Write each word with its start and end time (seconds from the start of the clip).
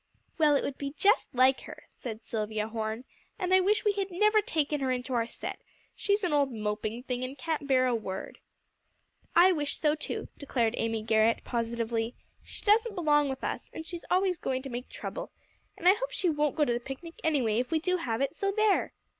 "Well, 0.39 0.55
it 0.55 0.63
would 0.63 0.79
be 0.79 0.95
just 0.97 1.29
like 1.35 1.59
her," 1.61 1.83
said 1.87 2.23
Silvia 2.23 2.67
Horne, 2.67 3.03
"and 3.37 3.53
I 3.53 3.59
wish 3.59 3.85
we 3.85 3.93
never 4.09 4.39
had 4.39 4.47
taken 4.47 4.79
her 4.79 4.91
into 4.91 5.13
our 5.13 5.27
set. 5.27 5.59
She's 5.95 6.23
an 6.23 6.33
old 6.33 6.51
moping 6.51 7.03
thing, 7.03 7.23
and 7.23 7.37
can't 7.37 7.67
bear 7.67 7.85
a 7.85 7.93
word." 7.93 8.39
"I 9.35 9.51
wish 9.51 9.77
so 9.77 9.93
too," 9.93 10.27
declared 10.39 10.73
Amy 10.75 11.03
Garrett 11.03 11.43
positively; 11.43 12.15
"she 12.41 12.65
doesn't 12.65 12.95
belong 12.95 13.29
with 13.29 13.43
us; 13.43 13.69
and 13.75 13.85
she's 13.85 14.05
always 14.09 14.39
going 14.39 14.63
to 14.63 14.71
make 14.71 14.89
trouble. 14.89 15.29
And 15.77 15.87
I 15.87 15.93
hope 15.93 16.09
she 16.09 16.31
won't 16.31 16.55
go 16.55 16.65
to 16.65 16.73
the 16.73 16.79
picnic 16.79 17.21
anyway, 17.23 17.59
if 17.59 17.69
we 17.69 17.77
do 17.77 17.97
have 17.97 18.21
it, 18.21 18.33
so 18.33 18.51
there." 18.51 18.93